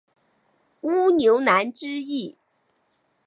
[0.81, 2.35] 乌牛栏之役。